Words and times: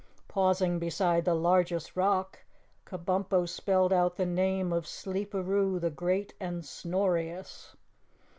Pausing 0.27 0.79
beside 0.79 1.25
the 1.25 1.35
largest 1.35 1.95
rock, 1.95 2.39
Kabumpo 2.87 3.47
spelled 3.47 3.93
out 3.93 4.15
the 4.15 4.25
name 4.25 4.73
of 4.73 4.85
Sleeperoo 4.87 5.79
the 5.79 5.91
Great 5.91 6.33
and 6.39 6.63
Snorious. 6.65 7.75